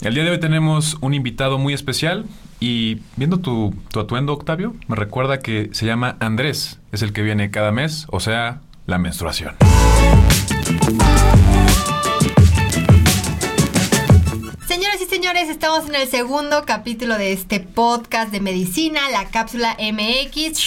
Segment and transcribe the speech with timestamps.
[0.00, 2.24] El día de hoy tenemos un invitado muy especial
[2.58, 7.20] y viendo tu, tu atuendo, Octavio, me recuerda que se llama Andrés, es el que
[7.22, 9.54] viene cada mes, o sea, la menstruación.
[14.66, 19.76] Señoras y señores, estamos en el segundo capítulo de este podcast de medicina, la cápsula
[19.78, 20.62] MX.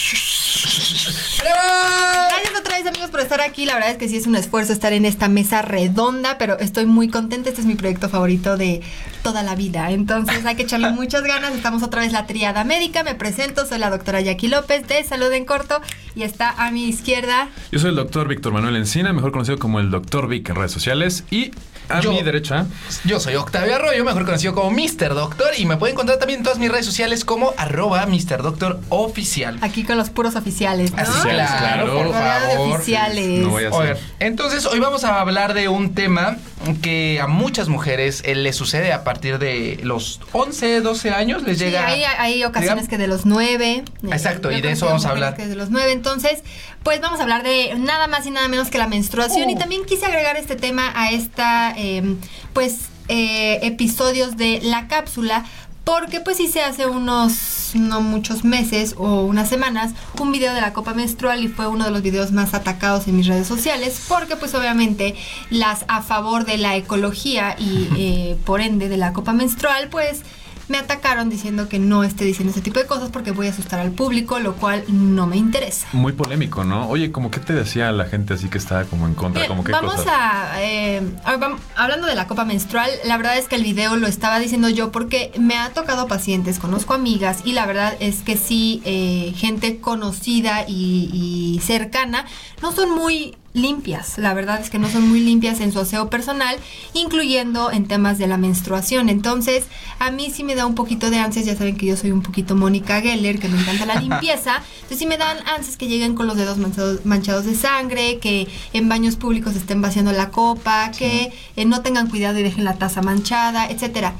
[1.45, 3.65] Gracias otra vez amigos por estar aquí.
[3.65, 6.85] La verdad es que sí es un esfuerzo estar en esta mesa redonda, pero estoy
[6.85, 7.49] muy contenta.
[7.49, 8.81] Este es mi proyecto favorito de
[9.21, 9.91] toda la vida.
[9.91, 11.53] Entonces hay que echarle muchas ganas.
[11.53, 13.03] Estamos otra vez la triada médica.
[13.03, 15.81] Me presento, soy la doctora Jackie López de Salud en Corto
[16.15, 17.49] y está a mi izquierda.
[17.71, 20.71] Yo soy el doctor Víctor Manuel Encina, mejor conocido como el doctor Vic en redes
[20.71, 21.51] sociales y
[21.89, 22.65] a Yo- mi derecha.
[23.03, 25.13] Yo soy Octavio Arroyo, mejor conocido como Mr.
[25.13, 28.41] Doctor, y me pueden encontrar también en todas mis redes sociales como arroba Mr.
[28.41, 29.57] Doctor Oficial.
[29.61, 31.01] Aquí con los puros oficiales, ¿no?
[31.01, 32.71] Así, claro, claro, por favor.
[32.77, 33.41] oficiales.
[33.41, 33.99] No voy a hacer.
[34.19, 36.37] entonces hoy vamos a hablar de un tema
[36.81, 41.57] que a muchas mujeres eh, les sucede a partir de los 11, 12 años, les
[41.59, 41.85] Sí, llega...
[41.87, 43.83] hay, hay ocasiones digamos- que de los nueve.
[44.11, 45.35] Exacto, Yo y de eso vamos a hablar.
[45.35, 46.43] Que de los nueve, entonces,
[46.83, 49.47] pues vamos a hablar de nada más y nada menos que la menstruación.
[49.47, 49.51] Uh.
[49.51, 52.15] Y también quise agregar este tema a esta, eh,
[52.53, 55.45] pues, eh, episodios de la cápsula.
[55.85, 60.73] Porque pues hice hace unos no muchos meses o unas semanas un video de la
[60.73, 64.35] copa menstrual y fue uno de los videos más atacados en mis redes sociales porque
[64.35, 65.15] pues obviamente
[65.49, 70.21] las a favor de la ecología y eh, por ende de la copa menstrual pues
[70.67, 73.79] me atacaron diciendo que no esté diciendo ese tipo de cosas porque voy a asustar
[73.79, 75.87] al público, lo cual no me interesa.
[75.93, 76.87] Muy polémico, ¿no?
[76.89, 79.41] Oye, ¿cómo qué te decía la gente así que estaba como en contra?
[79.41, 80.07] Bien, como qué vamos cosas?
[80.13, 84.07] a, eh, a- hablando de la copa menstrual, la verdad es que el video lo
[84.07, 88.35] estaba diciendo yo porque me ha tocado pacientes, conozco amigas y la verdad es que
[88.37, 92.25] sí, eh, gente conocida y, y cercana
[92.61, 96.09] no son muy limpias, la verdad es que no son muy limpias en su aseo
[96.09, 96.57] personal,
[96.93, 99.09] incluyendo en temas de la menstruación.
[99.09, 99.65] Entonces,
[99.97, 102.21] a mí sí me da un poquito de ansias, ya saben que yo soy un
[102.21, 106.15] poquito Mónica Geller, que me encanta la limpieza, entonces sí me dan ansias que lleguen
[106.15, 110.91] con los dedos manchados, manchados de sangre, que en baños públicos estén vaciando la copa,
[110.91, 114.13] que eh, no tengan cuidado y dejen la taza manchada, etcétera.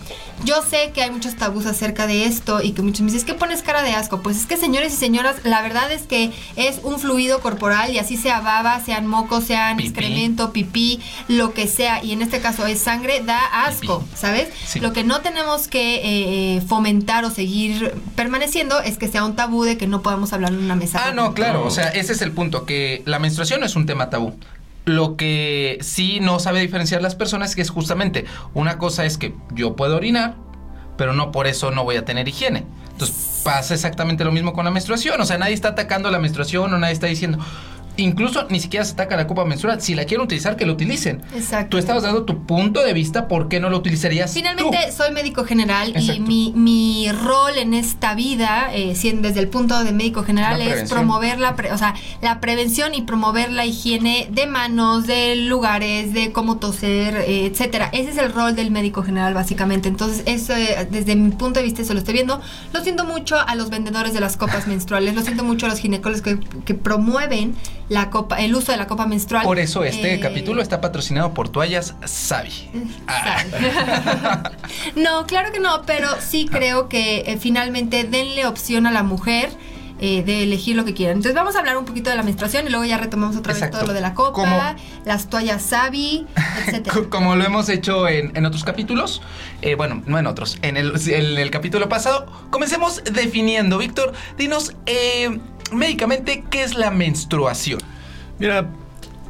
[0.44, 3.26] Yo sé que hay muchos tabús acerca de esto y que muchos me dicen, es
[3.26, 4.22] que pones cara de asco.
[4.22, 8.00] Pues es que señores y señoras, la verdad es que es un fluido corporal y
[8.00, 9.90] así sea baba, sean mocos, sean Pipí.
[9.90, 14.12] excremento, pipí, lo que sea, y en este caso es sangre, da asco, Pipí.
[14.18, 14.47] ¿sabes?
[14.66, 14.80] Sí.
[14.80, 19.64] Lo que no tenemos que eh, fomentar o seguir permaneciendo es que sea un tabú
[19.64, 21.02] de que no podamos hablar en una mesa.
[21.06, 21.66] Ah, no, claro, No.
[21.68, 24.35] o sea, ese es el punto, que la menstruación no es un tema tabú.
[24.85, 29.18] Lo que sí no sabe diferenciar las personas es que es justamente una cosa es
[29.18, 30.35] que yo puedo orinar,
[30.97, 32.66] pero no por eso no voy a tener higiene.
[32.91, 36.74] Entonces pasa exactamente lo mismo con la menstruación, o sea, nadie está atacando la menstruación
[36.74, 37.40] o nadie está diciendo,
[37.98, 41.22] incluso ni siquiera se ataca la copa menstrual, si la quieren utilizar que la utilicen.
[41.36, 41.70] Exacto.
[41.72, 44.94] Tú estabas dando tu punto de vista, ¿por qué no lo utilizarías Finalmente tú?
[44.96, 49.92] soy médico general y mi, mi rol en esta vida, eh, desde el punto de
[49.92, 54.48] médico general, es promover la, pre- o sea, la prevención y promover la higiene de
[54.48, 57.90] manos, de lugares, de cómo toser, eh, etcétera.
[57.94, 59.88] Ese es el rol del médico general básicamente.
[59.90, 62.42] Entonces, eso eh, desde mi punto de vista eso lo estoy viendo.
[62.74, 65.80] Lo siento mucho a los vendedores de las copas menstruales, lo siento mucho a los
[65.80, 67.56] ginecólogos que, que promueven
[67.90, 69.44] la copa, el uso de la copa menstrual.
[69.44, 72.69] Por eso este Eh, capítulo está patrocinado por toallas Savi.
[74.96, 79.50] no, claro que no, pero sí creo que eh, finalmente denle opción a la mujer
[80.00, 81.18] eh, de elegir lo que quieran.
[81.18, 83.78] Entonces vamos a hablar un poquito de la menstruación y luego ya retomamos otra Exacto.
[83.78, 84.75] vez todo lo de la copa, Como-
[85.06, 86.25] las toallas Savi,
[86.66, 86.94] etcétera.
[86.94, 89.22] Co- Como lo hemos hecho en, en otros capítulos,
[89.62, 93.78] eh, bueno, no en otros, en el, en el capítulo pasado, comencemos definiendo.
[93.78, 95.40] Víctor, dinos eh,
[95.72, 97.80] médicamente qué es la menstruación.
[98.40, 98.68] Mira,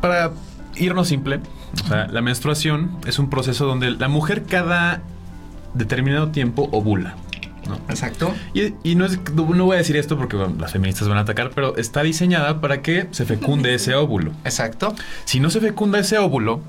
[0.02, 0.32] para
[0.76, 1.40] irnos simple,
[1.84, 5.02] o sea, la menstruación es un proceso donde la mujer cada
[5.74, 7.16] determinado tiempo ovula.
[7.68, 7.76] ¿no?
[7.90, 8.34] Exacto.
[8.54, 11.22] Y, y no, es, no voy a decir esto porque bueno, las feministas van a
[11.22, 14.32] atacar, pero está diseñada para que se fecunde ese óvulo.
[14.44, 14.94] Exacto.
[15.26, 16.62] Si no se fecunda ese óvulo,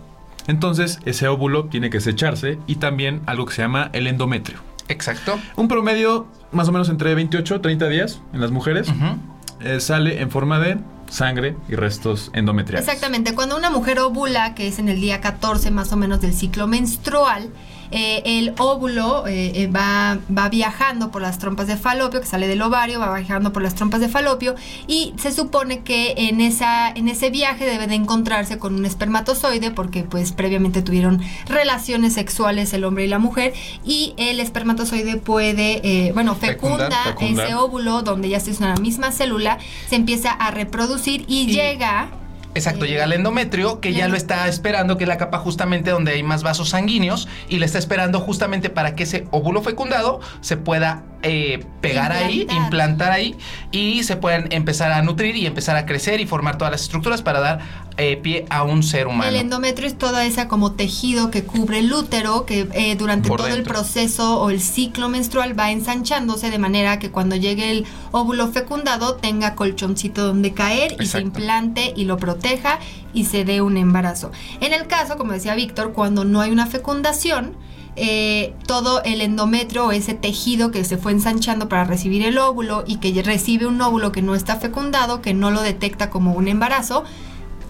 [0.47, 4.59] entonces ese óvulo tiene que secharse y también algo que se llama el endometrio.
[4.89, 5.39] Exacto.
[5.57, 9.18] Un promedio más o menos entre 28 30 días en las mujeres Ujú.
[9.60, 10.78] Eh, sale en forma de
[11.10, 12.86] sangre y restos endometriales.
[12.86, 16.34] Exactamente, cuando una mujer ovula, que es en el día 14 más o menos del
[16.34, 17.50] ciclo menstrual,
[17.91, 22.48] eh, el óvulo eh, eh, va, va viajando por las trompas de falopio, que sale
[22.48, 24.54] del ovario, va viajando por las trompas de falopio
[24.86, 29.71] y se supone que en, esa, en ese viaje debe de encontrarse con un espermatozoide
[29.71, 33.53] porque pues previamente tuvieron relaciones sexuales el hombre y la mujer
[33.84, 36.89] y el espermatozoide puede, eh, bueno, fecunda,
[37.21, 39.59] ese óvulo donde ya se usa la misma célula,
[39.89, 42.09] se empieza a reproducir y, Y- llega
[42.56, 45.91] Exacto, llega al endometrio que ya el- lo está esperando, que es la capa justamente
[45.91, 50.20] donde hay más vasos sanguíneos y le está esperando justamente para que ese óvulo fecundado
[50.41, 53.13] se pueda eh, pegar ahí, Implantar.
[53.13, 53.37] ahí
[53.71, 57.23] y se puedan empezar a nutrir y empezar a crecer y formar todas las estructuras
[57.23, 57.59] para dar
[57.97, 59.31] eh, pie a un ser humano.
[59.31, 63.41] El endometrio es toda esa como tejido que cubre el útero, que eh, durante Por
[63.41, 67.87] todo el proceso o el ciclo menstrual va ensanchándose de manera que cuando llegue el
[68.13, 72.78] óvulo fecundado tenga colchoncito donde caer y se implante y lo proteja
[73.13, 74.31] y se dé un embarazo.
[74.61, 77.57] En el caso, como decía Víctor, cuando no hay una fecundación,
[77.97, 82.84] eh, todo el endometrio o ese tejido que se fue ensanchando para recibir el óvulo
[82.87, 86.47] y que recibe un óvulo que no está fecundado, que no lo detecta como un
[86.48, 87.04] embarazo,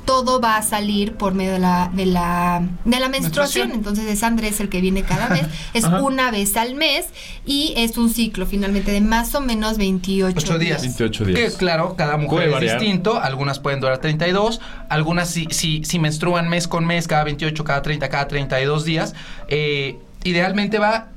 [0.04, 3.70] todo va a salir por medio de la, de la, de la menstruación.
[3.70, 3.72] Menstruación.
[3.72, 5.46] Entonces es Andrés el que viene cada mes.
[5.74, 6.00] Es Ajá.
[6.00, 7.06] una vez al mes
[7.44, 10.82] y es un ciclo finalmente de más o menos 28 Ocho días.
[10.82, 11.40] 28 días.
[11.52, 12.80] Que claro, cada mujer Puede es variar.
[12.80, 13.20] distinto.
[13.20, 14.60] Algunas pueden durar 32.
[14.88, 19.12] Algunas si, si, si menstruan mes con mes, cada 28, cada 30, cada 32 días.
[19.48, 21.08] eh, idealmente va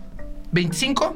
[0.52, 1.14] 25,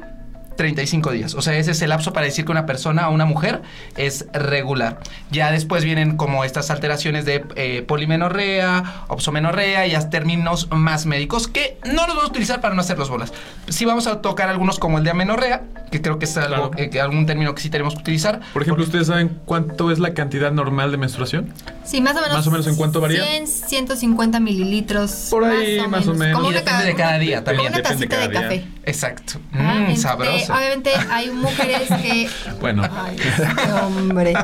[0.56, 1.34] 35 días.
[1.34, 3.62] O sea, ese es el lapso para decir que una persona o una mujer
[3.96, 4.98] es regular.
[5.30, 11.48] Ya después vienen como estas alteraciones de eh, polimenorrea, opsomenorrea y ya términos más médicos
[11.48, 13.32] que no los vamos a utilizar para no hacerlos bolas.
[13.68, 16.70] Sí vamos a tocar algunos como el de amenorrea, que creo que es algo, Claro.
[16.76, 18.40] eh, que algún término que sí tenemos que utilizar.
[18.52, 21.52] Por ejemplo, ¿ustedes saben cuánto es la cantidad normal de menstruación?
[21.84, 22.36] Sí, más o menos.
[22.36, 23.24] ¿Más o menos en cuánto varía?
[23.24, 25.28] 100, 150 mililitros.
[25.30, 26.36] Por ahí, más o menos.
[26.38, 27.68] Como Y depende de cada día como también.
[27.68, 28.60] una Depende tacita de cada día.
[28.62, 28.80] café.
[28.86, 29.34] Exacto.
[29.52, 29.92] Ah, Mm, este,
[30.50, 32.28] Obviamente hay mujeres que.
[32.60, 32.82] Bueno.
[32.90, 34.34] Ay, este hombre.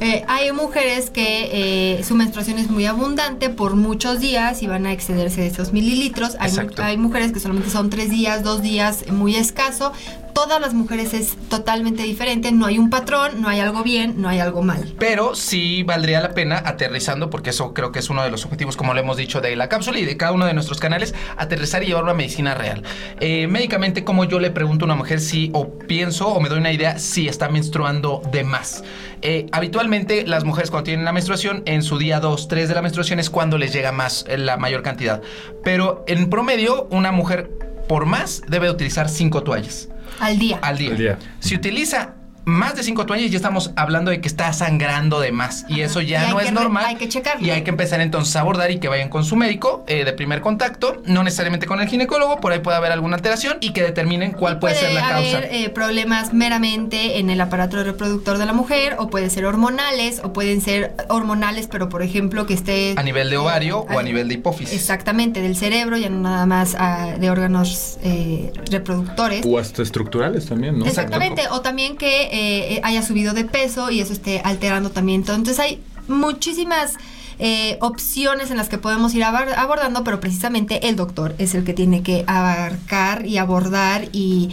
[0.00, 4.86] Eh, hay mujeres que eh, su menstruación es muy abundante por muchos días y van
[4.86, 6.36] a excederse de esos mililitros.
[6.40, 6.82] Hay, mu- Exacto.
[6.82, 9.92] hay mujeres que solamente son tres días, dos días, muy escaso.
[10.34, 12.50] Todas las mujeres es totalmente diferente.
[12.50, 14.92] No hay un patrón, no hay algo bien, no hay algo mal.
[14.98, 18.76] Pero sí valdría la pena aterrizando, porque eso creo que es uno de los objetivos,
[18.76, 21.82] como lo hemos dicho, de la cápsula y de cada uno de nuestros canales, aterrizar
[21.84, 22.82] y llevarlo a medicina real.
[23.20, 26.58] Eh, médicamente, como yo le pregunto a una mujer si, o pienso, o me doy
[26.58, 28.82] una idea, si está menstruando de más.
[29.22, 32.82] Eh, habitualmente, las mujeres cuando tienen la menstruación, en su día 2, 3 de la
[32.82, 35.22] menstruación es cuando les llega más, eh, la mayor cantidad.
[35.62, 37.50] Pero en promedio, una mujer,
[37.88, 39.88] por más, debe utilizar 5 toallas
[40.20, 40.58] Al día.
[40.62, 40.90] al día.
[40.90, 41.18] Al día.
[41.40, 42.14] Si utiliza
[42.44, 45.64] más de 5 toallas, ya estamos hablando de que está sangrando de más.
[45.68, 46.84] Y eso ya no es normal.
[46.86, 47.44] hay que checarlo.
[47.46, 50.12] Y hay que empezar entonces a abordar y que vayan con su médico eh, de
[50.12, 53.82] primer contacto, no necesariamente con el ginecólogo, por ahí puede haber alguna alteración y que
[53.82, 55.38] determinen cuál puede, ser la causa.
[55.38, 60.20] haber eh, problemas meramente en el aparato reproductor de la mujer, o puede ser hormonales,
[60.22, 64.02] o pueden ser hormonales, pero por ejemplo que esté a nivel de ovario o a
[64.02, 64.74] eh, nivel de hipófisis.
[64.74, 69.44] Exactamente, del cerebro, ya no nada más ah, de órganos eh, reproductores.
[69.46, 70.86] O hasta estructurales también, ¿no?
[70.86, 75.36] Exactamente, o también que eh, haya subido de peso y eso esté alterando también todo.
[75.36, 76.94] Entonces hay muchísimas
[77.38, 81.72] eh, opciones en las que podemos ir abordando, pero precisamente el doctor es el que
[81.74, 84.50] tiene que abarcar y abordar y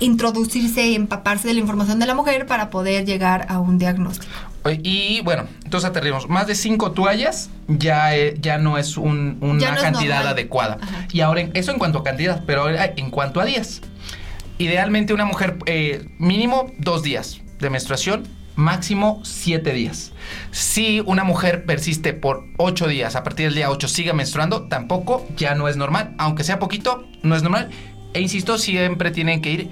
[0.00, 4.32] introducirse y empaparse de la información de la mujer para poder llegar a un diagnóstico.
[4.82, 6.28] Y bueno, entonces aterrimos.
[6.28, 10.78] Más de 5 toallas ya, eh, ya no es un- una no cantidad adecuada.
[10.82, 11.06] Ajá.
[11.12, 13.80] Y ahora, en- eso en cuanto a cantidad, pero ahora en cuanto a días.
[14.58, 20.12] Idealmente una mujer eh, mínimo dos días de menstruación, máximo siete días.
[20.50, 25.26] Si una mujer persiste por ocho días, a partir del día 8 sigue menstruando, tampoco
[25.36, 26.14] ya no es normal.
[26.18, 27.70] Aunque sea poquito, no es normal.
[28.14, 29.70] E insisto, siempre tienen que ir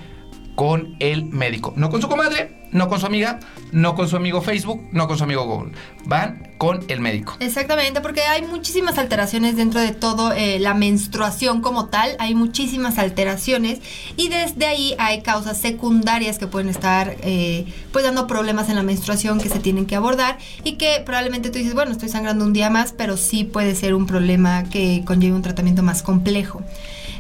[0.54, 1.73] con el médico.
[1.76, 3.38] No con su comadre, no con su amiga,
[3.73, 5.73] no con su amigo Facebook, no con su amigo Google.
[6.04, 7.37] Van con el médico.
[7.38, 12.99] Exactamente, porque hay muchísimas alteraciones dentro de todo eh, la menstruación como tal, hay muchísimas
[12.99, 13.81] alteraciones
[14.16, 18.83] y desde ahí hay causas secundarias que pueden estar eh, pues dando problemas en la
[18.83, 22.52] menstruación que se tienen que abordar y que probablemente tú dices, bueno, estoy sangrando un
[22.52, 26.61] día más, pero sí puede ser un problema que conlleve un tratamiento más complejo.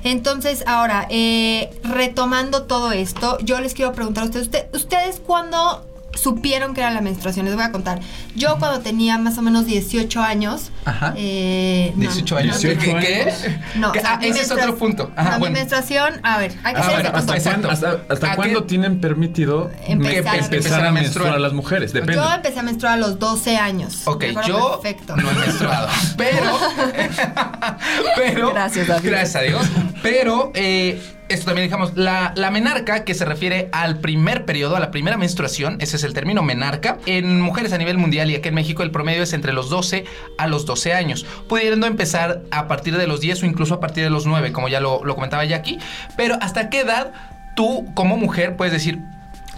[0.04, 5.84] Entonces, ahora, eh, retomando todo esto, yo les quiero preguntar a ustedes, ¿usted- ¿ustedes cuándo
[6.14, 7.46] supieron que era la menstruación?
[7.46, 8.00] Les voy a contar.
[8.34, 10.70] Yo cuando tenía más o menos 18 años...
[10.84, 11.14] Ajá.
[11.16, 12.54] eh, no, 18 años.
[12.56, 12.74] no, ¿Qué?
[12.76, 13.22] 18 qué?
[13.22, 13.34] años.
[13.76, 13.98] No, ¿Qué?
[13.98, 15.10] o sea, Ah, ese es otro punto.
[15.16, 15.52] Ajá, no, bueno.
[15.54, 17.70] mi menstruación, a ver, hay que Ah, bueno, hasta- exacto.
[17.70, 20.86] ¿Hasta, hasta A cuándo tienen permitido Empezar a empezar, menstruar.
[20.86, 21.92] a menstruar a las mujeres?
[21.92, 22.14] Depende.
[22.14, 24.02] Yo empecé a menstruar a los 12 años.
[24.06, 25.16] Ok, yo Perfecto.
[25.16, 26.44] no he menstruado, pero,
[28.16, 29.08] pero, Gracias, David.
[29.10, 29.66] gracias a Dios,
[30.02, 31.00] pero eh,
[31.34, 35.16] esto también digamos, la, la menarca que se refiere al primer periodo, a la primera
[35.16, 38.82] menstruación, ese es el término menarca, en mujeres a nivel mundial y aquí en México
[38.82, 40.04] el promedio es entre los 12
[40.38, 44.04] a los 12 años, pudiendo empezar a partir de los 10 o incluso a partir
[44.04, 45.78] de los 9, como ya lo, lo comentaba Jackie,
[46.16, 47.12] pero ¿hasta qué edad
[47.54, 49.00] tú como mujer puedes decir,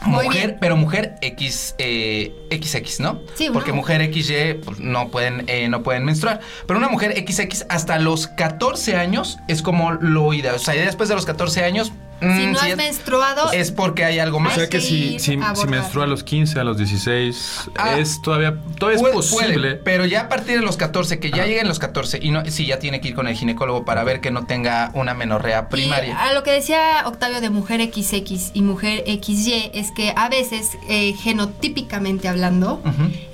[0.04, 0.58] Muy mujer, bien.
[0.60, 3.20] pero mujer X, eh, XX, ¿no?
[3.34, 6.40] Sí, Porque mujer XY pues, no pueden, eh, no pueden menstruar.
[6.66, 10.56] Pero una mujer XX hasta los 14 años es como lo ideal.
[10.56, 11.92] O sea, ya después de los 14 años.
[12.20, 14.54] Si mm, no sí has es, menstruado, es porque hay algo O más.
[14.54, 17.98] sea Hay que que si, si, si menstrua a los 15, a los 16, Ah,
[17.98, 19.52] es todavía, todavía es posible.
[19.54, 22.42] puede, pero ya a partir de los 14, que ya lleguen los 14, y no,
[22.46, 25.66] sí, ya tiene que ir con el ginecólogo para ver que no tenga una menorrea
[25.68, 26.18] Y primaria.
[26.18, 30.78] a lo que decía Octavio de mujer XX y mujer XY es que a veces,
[30.88, 32.82] eh, genotípicamente hablando,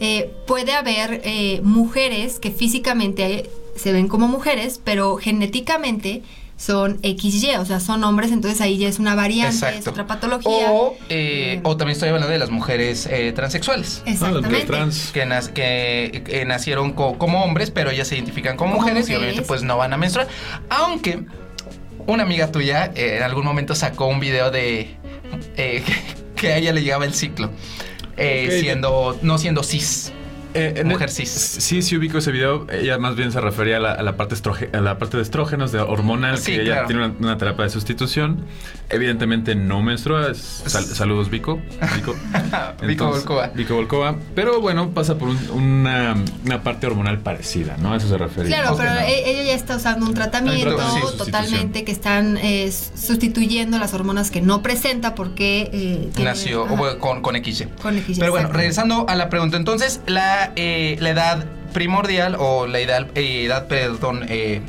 [0.01, 6.23] eh, puede haber eh, mujeres que físicamente se ven como mujeres, pero genéticamente
[6.65, 10.71] son XY, o sea, son hombres, entonces ahí ya es una variante, es otra patología.
[10.71, 14.03] O, eh, o también estoy hablando de las mujeres eh, transexuales.
[14.07, 14.67] Ah, los Exactamente.
[14.67, 15.11] trans.
[15.13, 19.09] Que, nas- que, que nacieron co- como hombres, pero ellas se identifican como, Como mujeres,
[19.11, 20.29] y obviamente pues no van a menstruar.
[20.69, 21.25] Aunque
[22.07, 24.97] una amiga tuya eh, en algún momento sacó un video de
[25.57, 25.95] eh, que,
[26.41, 27.51] que a ella le llegaba el ciclo.
[28.17, 28.61] eh, Ok.
[28.61, 30.13] siendo, no siendo cis.
[30.55, 31.31] Eh, en Mujer el- cis.
[31.31, 32.67] Sí, sí ubico ese video.
[32.71, 35.23] Ella más bien se refería a la, a la parte, estroge- a la parte de
[35.23, 36.87] estrógenos, de hormonal, Sí, que ella claro.
[36.89, 38.45] tiene una, una terapia de sustitución.
[38.91, 40.35] Evidentemente no menstrua.
[40.35, 41.61] sal- saludos, Vico.
[41.97, 42.15] Vico.
[42.87, 43.49] Vico Volkova.
[43.55, 44.17] Vico Volkova.
[44.35, 47.93] Pero bueno, pasa por un- una, una parte hormonal parecida, ¿no?
[47.93, 48.61] A eso se refería.
[48.61, 53.79] Claro, pero e- ella ya está usando un tratamiento Sí, totalmente que están eh, sustituyendo
[53.79, 57.67] las hormonas que no presenta porque eh, tiene- Nació ajá, con, con XY.
[57.83, 62.67] con XY, Pero bueno, regresando a la pregunta, entonces la, eh, la edad primordial o
[62.67, 64.61] la edad, eh, edad perdón, eh,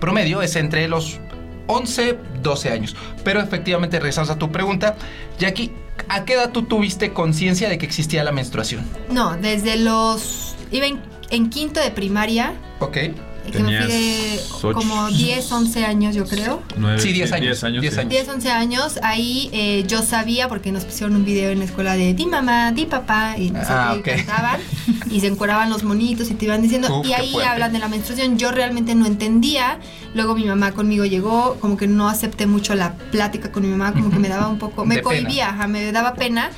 [0.00, 1.20] promedio es entre los
[1.66, 2.96] 11, 12 años.
[3.24, 4.96] Pero efectivamente, regresamos a tu pregunta,
[5.38, 5.72] Jackie,
[6.08, 8.84] ¿a qué edad tú tuviste conciencia de que existía la menstruación?
[9.10, 10.56] No, desde los...
[10.70, 11.00] Iba en,
[11.30, 12.96] en quinto de primaria, Ok.
[13.46, 14.72] Eh, que me fui de Tenías ocho.
[14.72, 16.62] como 10, 11 años yo creo.
[16.76, 17.80] Nueve- Sí, 10 años, 10 años.
[17.82, 18.00] 10 sí.
[18.00, 18.10] años.
[18.10, 21.94] 10, 11 años, ahí eh, yo sabía, porque nos pusieron un video en la escuela
[21.96, 24.18] de di mamá, di papá, y no sé Ah, qué, ok.
[24.20, 24.60] y cantaban,
[25.10, 27.88] y se encueraban los monitos y te iban diciendo, Uf, y ahí hablan de la
[27.88, 29.78] menstruación, yo realmente no entendía,
[30.14, 33.92] luego mi mamá conmigo llegó, como que no acepté mucho la plática con mi mamá,
[33.92, 36.50] como que me daba un poco, me De cohibía, ajá, me daba pena,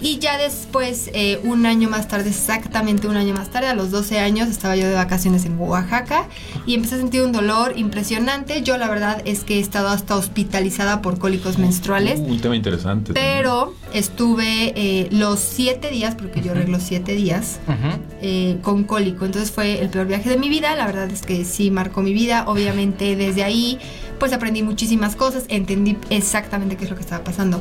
[0.00, 3.90] y ya después, eh, un año más tarde, exactamente un año más tarde, a los
[3.90, 6.26] 12 años, estaba yo de vacaciones en Oaxaca
[6.66, 8.62] y empecé a sentir un dolor impresionante.
[8.62, 12.20] Yo la verdad es que he estado hasta hospitalizada por cólicos menstruales.
[12.20, 13.12] Uh, un tema interesante.
[13.12, 18.00] Pero estuve eh, los siete días, porque yo arreglo siete días, Ujú.
[18.22, 19.24] eh, con cólico.
[19.26, 20.74] Entonces fue el peor viaje de mi vida.
[20.76, 22.44] La verdad es que sí marcó mi vida.
[22.46, 23.78] Obviamente desde ahí
[24.20, 27.60] pues aprendí muchísimas cosas, entendí exactamente qué es lo que estaba pasando.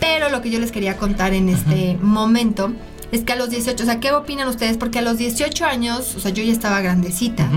[0.00, 2.72] Pero lo que yo les quería contar en este momento
[3.12, 4.76] es que a los 18, o sea, ¿qué opinan ustedes?
[4.76, 7.48] Porque a los 18 años, o sea, yo ya estaba grandecita.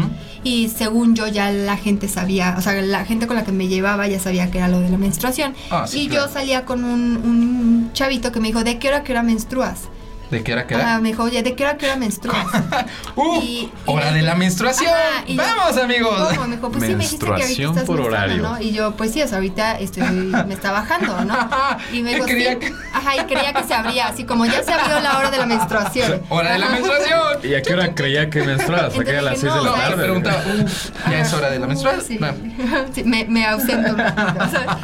[0.44, 3.68] Y según yo ya la gente sabía, o sea, la gente con la que me
[3.68, 5.56] llevaba ya sabía que era lo de la menstruación.
[5.70, 6.28] Ah, sí, y claro.
[6.28, 9.24] yo salía con un, un chavito que me dijo, ¿de qué hora a qué hora
[9.24, 9.90] menstruas?
[10.34, 11.00] ¿De qué hora Ah, queda?
[11.00, 12.46] me dijo, oye, ¿de qué hora qué hora menstruas?
[13.16, 13.40] ¡Uh!
[13.42, 14.90] y- y hora yo- de la menstruación.
[14.90, 16.30] Ajá, y yo, ¡Vamos, amigos!
[16.34, 16.48] ¿Cómo?
[16.48, 18.42] Me dijo, pues sí, me dijiste que ahorita Menstruación estás por horario.
[18.44, 18.60] ¿no?
[18.62, 21.38] Y yo, pues sí, o sea, ahorita estoy, me está bajando, ¿no?
[21.94, 22.60] Y me Y dijo, creía sí.
[22.60, 25.38] que- Ajá, y creía que se abría, así como ya se abrió la hora de
[25.38, 26.22] la menstruación.
[26.30, 26.76] ¡Hora de la Ajá.
[26.76, 27.22] menstruación!
[27.44, 28.98] ¿Y a qué hora creía que menstruabas?
[28.98, 30.04] ¿A qué a las Entonces 6 de dije, la no, No, o sea, me tarde?
[30.04, 32.06] preguntaba, uf, ya es hora de la menstruación.
[32.06, 32.34] Sí, No.
[32.94, 34.44] Sí, me, me ausento un poquito.
[34.46, 34.78] O sea,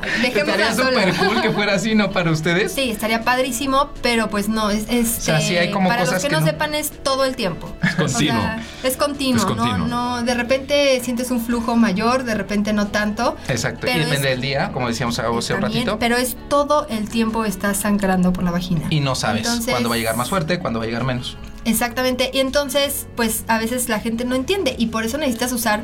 [0.03, 2.11] Estaría súper cool que fuera así, ¿no?
[2.11, 2.71] Para ustedes.
[2.71, 6.23] Sí, estaría padrísimo, pero pues no, es, es sea, sí hay como para los cosas
[6.23, 7.73] que, que no, no- sepan es todo el tiempo.
[7.83, 8.43] Es continuo.
[8.83, 9.77] es continuo, Es continuo.
[9.79, 9.87] No,
[10.19, 13.35] no, de repente sientes un flujo mayor, de repente no tanto.
[13.47, 13.87] Exacto.
[13.87, 15.97] Y depende es- del día, como decíamos hace un ratito.
[15.99, 18.87] pero es todo el tiempo estás sangrando por la vagina.
[18.89, 21.37] Y no sabes Entonces- cuándo va a llegar más fuerte, cuándo va a llegar menos.
[21.65, 22.31] Exactamente.
[22.33, 25.83] Y entonces, pues a veces la gente no entiende y por eso necesitas usar,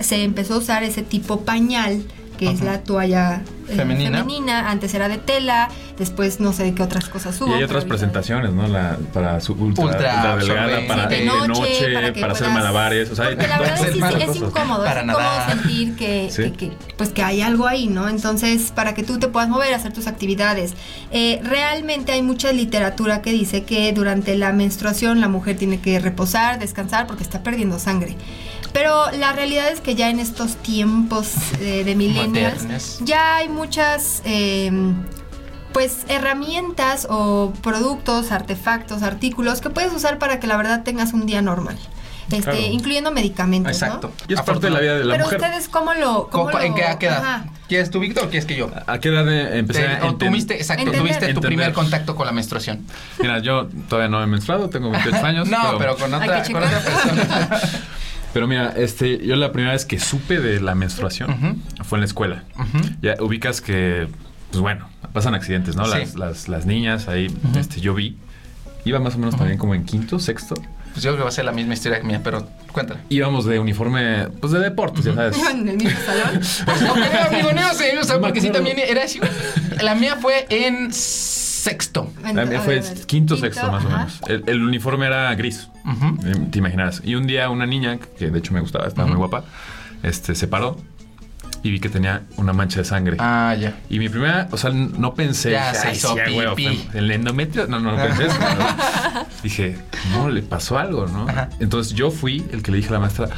[0.00, 2.02] se empezó a usar ese tipo pañal,
[2.40, 4.18] que es la toalla eh, Femenina.
[4.20, 4.70] femenina.
[4.70, 5.68] Antes era de tela,
[5.98, 7.50] después no sé de qué otras cosas hubo.
[7.50, 8.66] Y hay otras presentaciones, ¿no?
[8.66, 12.52] La, para su ultra, Ultra ultra delgada, para de de noche, noche, para hacer puedas-
[12.54, 13.10] malabares.
[13.10, 13.96] O sea, hay Porque la verdad todas es,
[14.36, 15.50] incómodo, Para es incómodo nadar.
[15.52, 16.42] sentir que, Sí.
[16.44, 18.08] que- que, pues que hay algo ahí, ¿no?
[18.08, 20.72] Entonces, para que tú te puedas mover, hacer tus actividades.
[21.12, 25.98] Eh, realmente hay mucha literatura que dice que durante la menstruación la mujer tiene que
[26.00, 28.16] reposar, descansar, porque está perdiendo sangre.
[28.72, 32.98] Pero la realidad es que ya en estos tiempos eh, de Modernas.
[33.02, 34.70] ya hay muchas eh,
[35.72, 41.26] pues herramientas o productos, artefactos, artículos que puedes usar para que la verdad tengas un
[41.26, 41.76] día normal.
[42.30, 42.58] Este, Claro.
[42.60, 44.12] incluyendo medicamentos, Exacto.
[44.16, 44.24] ¿no?
[44.28, 45.40] Y es parte de la vida de la Pero mujer.
[45.40, 47.18] ustedes cómo lo cómo ¿Cómo- ¿En lo- qué, edad?
[47.24, 47.44] Ajá.
[47.68, 48.70] ¿Quieres tú, Víctor, o quieres que yo?
[48.86, 51.00] ¿A qué edad eh, empecé Te- a o tuviste, exacto, Entender.
[51.00, 51.48] tuviste tu Entender.
[51.48, 52.86] primer contacto con la menstruación.
[53.20, 55.48] Mira, yo todavía no he menstruado, tengo 28 años.
[55.48, 57.60] no, pero, con, Hay otra, con otra persona.
[58.32, 61.84] Pero mira, este, yo la primera vez que supe de la menstruación Ujú.
[61.84, 62.44] fue en la escuela.
[62.58, 62.78] Ujú.
[63.02, 64.08] Ya ubicas que
[64.50, 65.84] pues bueno, pasan accidentes, ¿no?
[65.84, 65.92] Sí.
[65.98, 67.58] Las, las, las niñas ahí, Ujú.
[67.58, 68.16] este, yo vi.
[68.84, 70.54] Iba más o menos también como en quinto, sexto.
[70.92, 73.00] Pues yo creo que va a ser la misma historia que mía, pero cuéntala.
[73.10, 75.38] Íbamos de uniforme, pues de deportes, ya sabes.
[75.38, 76.40] Iban en el mismo salón.
[76.64, 79.20] Pues no, creo, amigo, no sé, No porque sí también era así.
[79.82, 82.10] La mía fue en sexto.
[82.34, 83.06] La mía fue ver.
[83.06, 84.20] quinto, sexto, más o menos.
[84.26, 85.68] El, el uniforme era gris,
[86.24, 87.02] Eh, te imaginarás.
[87.04, 89.44] Y un día una niña, que de hecho me gustaba, estaba muy guapa,
[90.02, 90.78] este, se paró
[91.62, 93.16] y vi que tenía una mancha de sangre.
[93.18, 93.78] Ah, ya.
[93.90, 95.50] Y mi primera, o sea, no pensé.
[95.50, 96.88] Ya se "Ay, hizo sí, güey, pipí".
[96.90, 98.28] fue El endometrio, no, no, no pensé.
[99.42, 99.76] Dije,
[100.12, 101.28] no, le pasó algo, ¿no?
[101.28, 101.50] Ajá.
[101.60, 103.28] Entonces yo fui el que le dije a la maestra,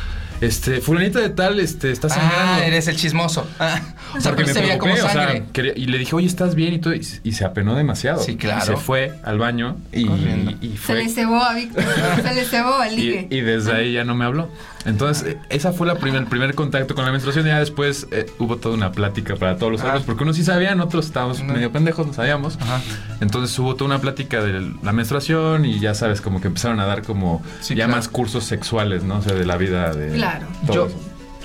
[0.42, 2.36] este, fulanita de tal, este, está sangrando.
[2.62, 3.46] Ah, eres el chismoso.
[3.58, 3.80] Ah,
[4.16, 5.44] o sea, Porque pero me se como preocupé, o sea, sangre.
[5.52, 6.74] quería- y le dije, oye, ¿estás bien?
[6.74, 8.22] Y, todo, y, y se apenó demasiado.
[8.22, 8.62] Sí, claro.
[8.62, 10.06] Y se fue al baño y,
[10.60, 10.94] y Se fue...
[10.96, 11.84] le cebó a Víctor.
[12.22, 13.28] Se le cebó el ligue.
[13.30, 14.50] Y, y desde ahí ya no me habló.
[14.84, 17.46] Entonces, eh, esa fue la primer, el primer contacto con la menstruación.
[17.46, 19.84] Y ya después eh, hubo toda una plática para todos los Ah.
[19.84, 21.52] alumnos, porque unos sí sabían, otros estábamos No.
[21.54, 22.58] medio pendejos, no sabíamos.
[22.60, 22.80] Ajá.
[23.20, 26.86] Entonces hubo toda una plática de la menstruación y ya sabes, como que empezaron a
[26.86, 27.92] dar como Sí, ya claro.
[27.98, 29.18] más cursos sexuales, ¿no?
[29.18, 30.14] O sea, de la vida de...
[30.16, 30.31] Claro.
[30.66, 30.88] Todo Yo,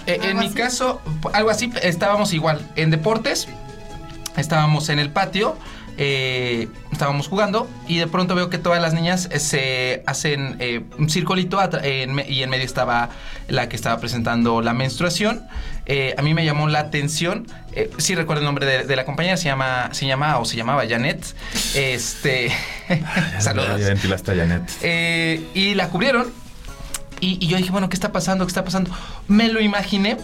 [0.06, 0.56] eh, en ¿Algo mi así?
[0.56, 1.02] caso,
[1.34, 3.48] algo así, estábamos igual en deportes,
[4.38, 5.58] estábamos en el patio,
[6.00, 10.84] eh, estábamos jugando y de pronto veo que todas las niñas eh, se hacen eh,
[11.00, 13.10] un circulito en y en medio estaba
[13.48, 15.46] la que estaba presentando la menstruación.
[15.88, 19.06] Eh, a mí me llamó la atención, eh, sí recuerdo el nombre de, de la
[19.06, 21.26] compañera, se llama, se llama o se llamaba Janet.
[21.74, 22.52] Este,
[23.40, 23.80] saludos.
[23.80, 24.70] Ya ventilaste a Janet.
[24.82, 26.32] Eh, y la cubrieron.
[27.20, 28.46] Y, y yo dije, bueno, ¿qué está pasando?
[28.46, 28.92] ¿Qué está pasando?
[29.28, 30.18] Me lo imaginé.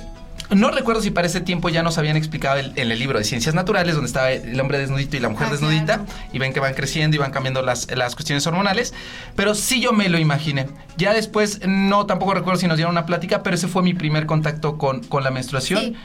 [0.50, 3.24] No recuerdo si para ese tiempo ya nos habían explicado el- en el libro de
[3.24, 6.06] Ciencias Naturales, donde estaba el hombre desnudito y la mujer Ah, desnudita, claro.
[6.32, 8.94] y ven que van creciendo y van cambiando las, las cuestiones hormonales,
[9.36, 10.68] pero sí yo me lo imaginé.
[10.98, 14.26] Ya después, no, tampoco recuerdo si nos dieron una plática, pero ese fue mi primer
[14.28, 15.80] contacto con, con la menstruación.
[15.80, 15.96] Sí.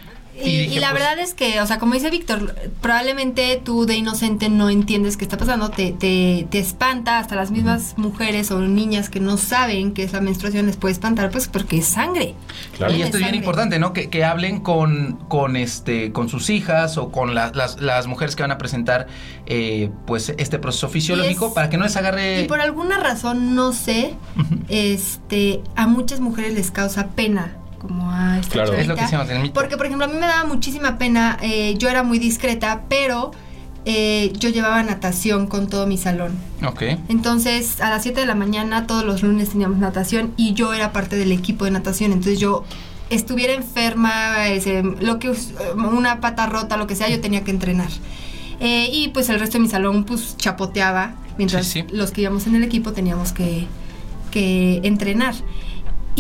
[0.45, 3.87] Y, dije, y la pues, verdad es que, o sea, como dice Víctor, probablemente tú
[3.87, 8.51] de inocente no entiendes qué está pasando, te, te, te espanta, hasta las mismas mujeres
[8.51, 11.87] o niñas que no saben que es la menstruación les puede espantar, pues porque es
[11.87, 12.35] sangre.
[12.77, 12.95] Claro.
[12.95, 13.93] Y esto es bien importante, ¿no?
[13.93, 18.37] Que, que hablen con, con, este, con sus hijas o con la- las, las mujeres
[18.37, 19.07] que van a presentar
[19.47, 22.43] eh, pues este proceso fisiológico es- para que no les agarre...
[22.43, 24.15] Y por alguna razón, no sé,
[24.69, 28.75] este, a muchas mujeres les causa pena, como a esta Claro.
[28.75, 29.51] es lo que decíamos en el.
[29.53, 33.31] Porque, por ejemplo, a mí me daba muchísima pena, eh, yo era muy discreta, pero
[33.85, 36.33] eh, yo llevaba natación con todo mi salón.
[36.67, 36.83] Ok.
[37.09, 40.93] Entonces, a las 7 de la mañana, todos los lunes teníamos natación y yo era
[40.93, 42.13] parte del equipo de natación.
[42.13, 42.65] Entonces, yo
[43.11, 45.33] estuviera enferma, ese, lo que
[45.77, 47.89] una pata rota, lo que sea, yo tenía que entrenar.
[48.61, 51.95] Eh, y pues el resto de mi salón, pues chapoteaba, mientras Sí, sí.
[51.97, 53.67] los que íbamos en el equipo teníamos que,
[54.31, 55.35] que entrenar.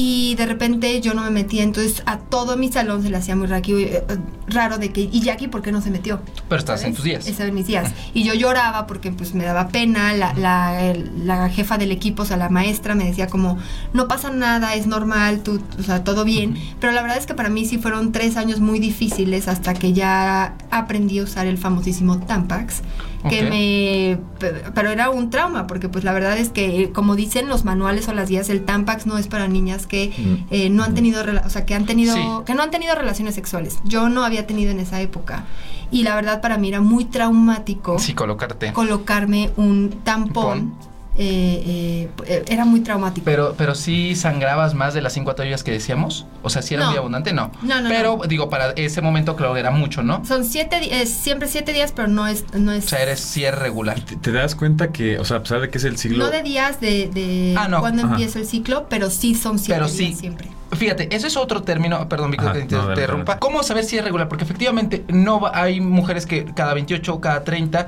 [0.00, 3.34] Y de repente yo no me metía, entonces a todo mi salón se le hacía
[3.34, 4.04] muy raqui- eh,
[4.46, 6.20] raro de que, ¿y Jackie por qué no se metió?
[6.48, 7.26] Pero estás en tus días.
[7.26, 7.90] Estaba en mis días.
[8.14, 10.12] Y yo lloraba porque pues me daba pena.
[10.14, 13.58] La, la, el- la jefa del equipo, o sea, la maestra me decía como,
[13.92, 16.56] no pasa nada, es normal, tú, o sea, todo bien.
[16.80, 19.94] Pero la verdad es que para mí sí fueron tres años muy difíciles hasta que
[19.94, 22.82] ya aprendí a usar el famosísimo Tampax.
[23.28, 24.18] Que me...
[24.38, 28.07] pe- Pero era un trauma, porque pues la verdad es que, como dicen los manuales
[28.09, 30.46] o las guías, el Tampax no es para niñas que Mm.
[30.50, 32.22] eh, no han tenido, o sea, que han tenido, Sí.
[32.46, 33.78] que no han tenido relaciones sexuales.
[33.85, 35.44] Yo no había tenido en esa época.
[35.90, 38.72] Y la verdad para mí era muy traumático Sí, colocarte.
[38.72, 40.72] colocarme un tampón.
[40.72, 40.74] Pon.
[41.20, 43.24] Eh, eh, era muy traumático.
[43.24, 46.26] Pero, pero sí sangrabas más de las cinco toallas que decíamos.
[46.42, 46.90] O sea, si era No.
[46.90, 47.50] muy abundante, no.
[47.62, 48.24] No, no, Pero no.
[48.24, 50.24] digo, para ese momento creo que era mucho, ¿no?
[50.24, 52.85] Son siete días, siempre siete días, pero no es, no es.
[52.87, 54.00] O sea, eres sí es regular.
[54.00, 56.24] ¿Te, te das cuenta que, o sea, a pesar de que es el siglo...
[56.24, 57.81] No de días de, de Ah, no.
[57.81, 58.12] cuando Ajá.
[58.12, 60.14] empieza el ciclo, pero sí son siete Pero días sí.
[60.14, 60.48] siempre.
[60.70, 63.38] Fíjate, eso es otro término, perdón, Víctor, que te no, interrumpa.
[63.38, 64.28] ¿Cómo saber si es regular?
[64.28, 67.87] Porque efectivamente no va- hay mujeres que cada 28, cada 30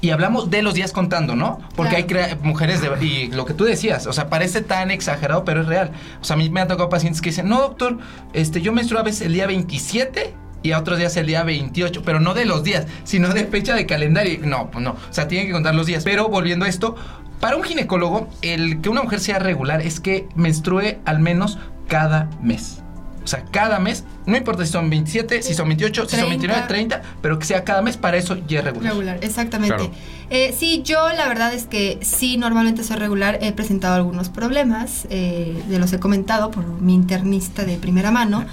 [0.00, 1.60] y hablamos de los días contando, ¿no?
[1.76, 2.06] Porque hay
[2.42, 5.92] mujeres de y lo que tú decías, o sea, parece tan exagerado, pero es real.
[6.20, 7.98] O sea, a mí me han tocado pacientes que dicen, "No, doctor,
[8.32, 12.02] este yo menstruo a veces el día 27 y a otros días el día 28,
[12.04, 14.40] pero no de los días, sino de fecha de calendario.
[14.44, 16.04] No, pues no, o sea, tienen que contar los días.
[16.04, 16.96] Pero volviendo a esto,
[17.40, 21.58] para un ginecólogo, el que una mujer sea regular es que menstrue al menos
[21.88, 22.82] cada mes.
[23.22, 26.64] O sea, cada mes, no importa si son 27, si son 28, si son 29,
[26.66, 28.92] 30, pero que sea cada mes, para eso ya es regular.
[28.92, 29.76] Regular, exactamente.
[29.76, 29.92] Claro.
[30.30, 33.38] Eh, sí, yo la verdad es que sí, normalmente soy regular.
[33.42, 38.46] He presentado algunos problemas, eh, de los he comentado por mi internista de primera mano.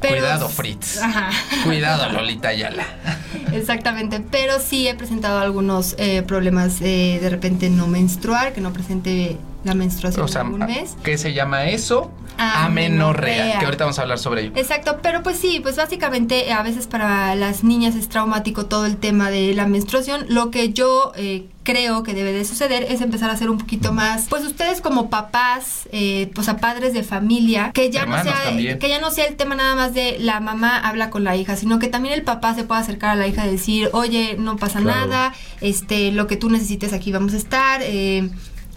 [0.00, 0.98] Pero, Cuidado, Fritz.
[0.98, 1.30] Ajá.
[1.64, 2.86] Cuidado, Lolita Ayala.
[3.52, 8.72] Exactamente, pero sí he presentado algunos eh, problemas eh, de repente no menstruar, que no
[8.72, 10.96] presente la menstruación O sea, en algún mes.
[11.02, 12.10] ¿qué se llama eso?
[12.38, 12.64] Amenorrea.
[12.66, 14.52] Amenorrea, que ahorita vamos a hablar sobre ello.
[14.56, 18.96] Exacto, pero pues sí, pues básicamente a veces para las niñas es traumático todo el
[18.96, 20.24] tema de la menstruación.
[20.28, 23.92] Lo que yo eh, creo que debe de suceder es empezar a ser un poquito
[23.92, 28.32] más, pues ustedes como papás, eh, pues a padres de familia, que ya Hermanos no
[28.32, 28.78] sea, también.
[28.78, 31.56] que ya no sea el tema nada más de la mamá habla con la hija,
[31.56, 34.56] sino que también el papá se pueda acercar a la hija y decir, oye, no
[34.56, 35.08] pasa Claro.
[35.08, 37.82] nada, este, lo que tú necesites aquí vamos a estar.
[37.82, 38.30] eh,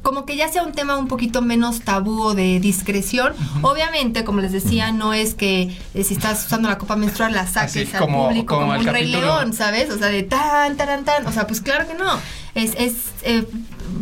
[0.04, 3.34] como que ya sea un tema un poquito menos tabú o de discreción.
[3.64, 7.48] Obviamente, como les decía, no es que eh, si estás usando la copa menstrual la
[7.48, 9.40] saques Así al como- público como como, el un rey capítulo.
[9.40, 9.90] león, ¿sabes?
[9.90, 11.26] O sea, de tan, tan, tan.
[11.26, 12.12] O sea, pues claro que no.
[12.54, 13.46] Es, es eh,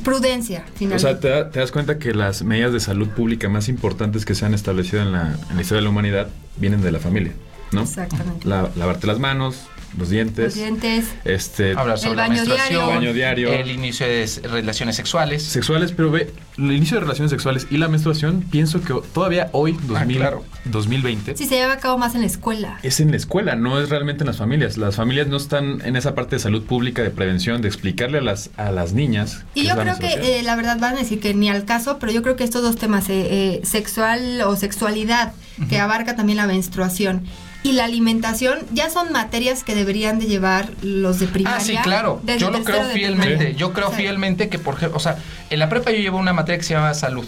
[0.04, 3.70] prudencia, O sea, te, da- te das cuenta que las medidas de salud pública más
[3.70, 6.92] importantes que se han establecido en la, en la historia de la humanidad vienen de
[6.92, 7.34] la familia,
[7.72, 7.84] ¿no?
[7.84, 8.48] Exactamente.
[8.48, 9.56] La- lavarte las manos,
[9.98, 11.06] los dientes, Los dientes.
[11.26, 12.88] este, Hablar El sobre la menstruación, diario.
[12.88, 13.52] Baño diario.
[13.54, 15.44] el inicio de relaciones sexuales.
[15.44, 19.78] sexuales, pero ve, el inicio de relaciones sexuales y la menstruación, pienso que todavía hoy,
[19.88, 20.46] 2000, claro.
[20.66, 22.80] 2020, Sí, se lleva a cabo más en la escuela.
[22.84, 24.78] es en la escuela, no es realmente en las familias.
[24.78, 28.22] Las familias no están en esa parte de salud pública, de prevención, de explicarle a
[28.22, 29.44] las, a las niñas.
[29.56, 32.12] Y yo creo que eh, la verdad van a decir que ni al caso, pero
[32.12, 33.28] yo creo que estos dos temas, eh,
[33.60, 35.34] eh, sexual o sexualidad,
[35.70, 37.24] que abarca también la menstruación
[37.64, 41.58] y la alimentación, ya son materias que deberían de llevar los de primaria.
[41.58, 42.22] Ah, sí, claro.
[42.40, 43.54] Yo lo creo fielmente.
[43.56, 45.18] Yo creo fielmente que, por ejemplo, o sea,
[45.50, 47.26] en la prepa yo llevo una materia que se llama salud.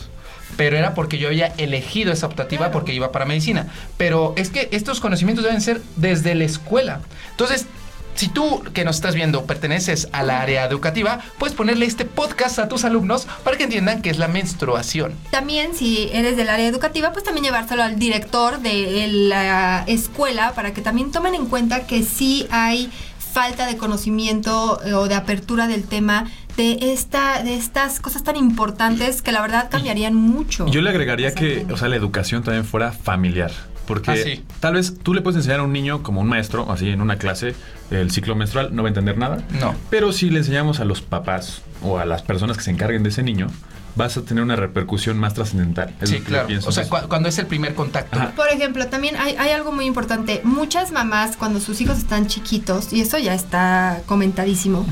[0.57, 2.73] Pero era porque yo había elegido esa optativa Claro.
[2.73, 3.67] porque iba para medicina.
[3.97, 6.99] Pero es que estos conocimientos deben ser desde la escuela.
[7.31, 7.65] Entonces,
[8.15, 12.59] si tú que nos estás viendo perteneces a la área educativa, puedes ponerle este podcast
[12.59, 15.13] a tus alumnos para que entiendan qué es la menstruación.
[15.31, 20.73] También, si eres del área educativa, pues también llevárselo al director de la escuela para
[20.73, 22.91] que también tomen en cuenta que sí hay
[23.33, 28.35] falta de conocimiento eh, o de apertura del tema de esta de estas cosas tan
[28.35, 30.67] importantes que la verdad cambiarían mucho.
[30.67, 33.51] Yo le agregaría que, o sea, la educación también fuera familiar.
[33.87, 34.43] Porque Ah, sí.
[34.59, 37.17] tal vez tú le puedes enseñar a un niño como un maestro, así en una
[37.17, 37.53] clase,
[37.91, 39.43] el ciclo menstrual, no va a entender nada.
[39.59, 39.75] No.
[39.89, 43.09] Pero si le enseñamos a los papás o a las personas que se encarguen de
[43.09, 43.47] ese niño,
[43.95, 45.93] vas a tener una repercusión más trascendental.
[46.01, 46.47] Es Sí, claro.
[46.47, 46.67] pienso.
[46.69, 48.17] O sea, cu- cuando es el primer contacto.
[48.19, 48.31] Ajá.
[48.35, 50.41] Por ejemplo, también hay, hay algo muy importante.
[50.43, 54.85] Muchas mamás, cuando sus hijos están chiquitos, y eso ya está comentadísimo,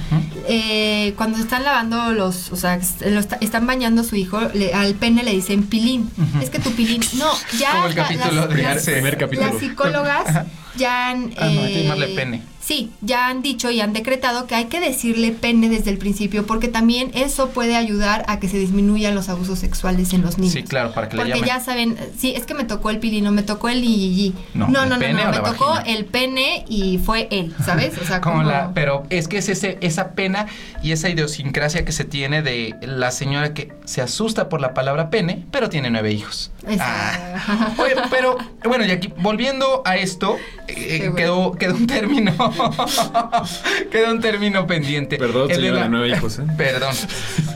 [0.48, 4.74] eh, cuando están lavando los, o sea, lo está- están bañando a su hijo, le-
[4.74, 6.10] al pene le dicen pilín.
[6.42, 8.92] Es que tu pilín, no, ya Como el la- capítulo de las, Arce.
[8.94, 9.48] Primer capítulo.
[9.52, 11.34] las psicólogas ya han...
[11.38, 12.44] Ah, no, hay que eh, llamarle pene.
[12.62, 16.46] Sí, ya han dicho y han decretado que hay que decirle pene desde el principio,
[16.46, 20.54] porque también eso puede ayudar a que se disminuyan los abusos sexuales en los niños.
[20.54, 21.48] Sí, claro, para que le Porque llamen.
[21.50, 24.34] ya saben, sí, es que me tocó el pilino, me tocó el yiyí.
[24.54, 25.98] No, No, no, no, no, me tocó vagina.
[25.98, 27.98] el pene y fue él, ¿sabes?
[27.98, 30.46] O sea, Como como la, pero es que es ese, esa pena
[30.82, 35.10] y esa idiosincrasia que se tiene de la señora que se asusta por la palabra
[35.10, 36.52] pene, pero tiene nueve hijos.
[36.80, 37.74] Ah.
[37.78, 41.16] Oye, pero bueno, y aquí volviendo a esto, eh, bueno.
[41.16, 42.51] quedó, quedó un término,
[43.92, 45.18] quedó un término pendiente.
[45.18, 46.44] Perdón, El de señora la- de nueve hijos, ¿eh?
[46.58, 46.96] Perdón.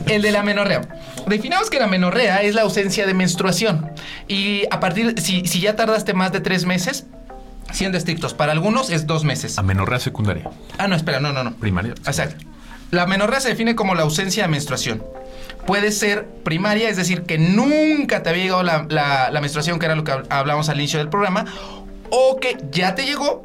[0.06, 0.82] El de la menorrea.
[1.26, 3.90] Definamos que la menorrea es la ausencia de menstruación.
[4.28, 7.06] Y a partir, si, si ya tardaste más de tres meses,
[7.72, 9.58] siendo estrictos, para algunos es dos meses.
[9.58, 10.48] amenorrea secundaria.
[10.78, 11.54] Ah, no, espera, no, no, no.
[11.56, 11.92] Primaria.
[12.06, 12.44] Exacto.
[12.92, 15.02] La menorrea se define como la ausencia de menstruación.
[15.66, 19.86] Puede ser primaria, es decir, que nunca te había llegado la, la- la menstruación, que
[19.86, 21.44] era lo que hab- hablábamos al inicio del programa,
[22.10, 23.42] o que ya te llegó,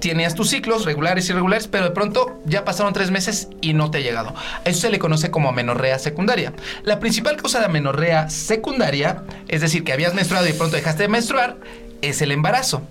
[0.00, 3.90] tenías tus ciclos regulares y irregulares, pero de pronto ya pasaron tres meses y no
[3.90, 4.30] te ha llegado.
[4.30, 6.52] A Eso se le conoce como amenorrea secundaria.
[6.84, 11.04] La principal causa de amenorrea secundaria, es decir, que habías menstruado y de pronto dejaste
[11.04, 11.56] de menstruar,
[12.02, 12.82] es el embarazo.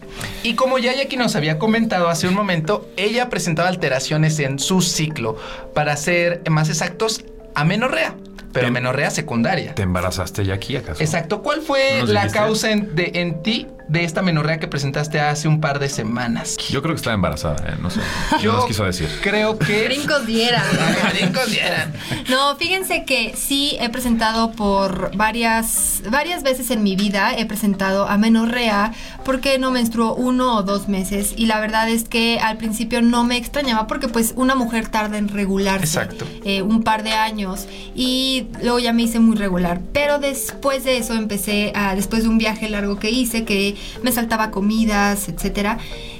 [0.43, 4.81] Y como ya aquí nos había comentado hace un momento, ella presentaba alteraciones en su
[4.81, 5.37] ciclo.
[5.73, 8.15] Para ser más exactos, amenorrea,
[8.51, 9.75] pero Te- amenorrea secundaria.
[9.75, 11.01] ¿Te embarazaste ya aquí acaso?
[11.03, 11.41] Exacto.
[11.43, 12.39] ¿Cuál fue ¿No nos la dijiste?
[12.39, 16.58] causa en, de, en ti de esta menorrea que presentaste hace un par de semanas?
[16.69, 17.76] Yo creo que estaba embarazada, ¿eh?
[17.82, 18.02] no sé.
[18.41, 19.10] Yo No nos quiso decir.
[19.21, 19.86] creo que...
[19.86, 20.63] Brincos diera.
[21.13, 21.93] Brincos dieran.
[22.30, 28.08] No, fíjense que sí he presentado por varias, varias veces en mi vida, he presentado
[28.08, 28.93] amenorrea
[29.24, 33.24] porque no menstruó uno o dos meses y la verdad es que al principio no
[33.24, 36.26] me extrañaba porque pues una mujer tarda en regularse Exacto.
[36.43, 40.98] eh, un par de años y luego ya me hice muy regular, pero después de
[40.98, 45.77] eso empecé a, después de un viaje largo que hice, que me saltaba comidas, etcétera,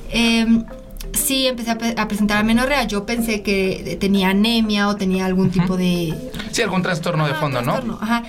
[0.10, 0.64] em,
[1.14, 2.84] sí empecé a, pe- a presentar amenorrea.
[2.84, 6.14] Yo pensé que tenía anemia o tenía algún tipo de
[6.52, 7.72] Sí, algún trastorno de fondo, ¿no?
[7.74, 8.24] trastorno, Ajá.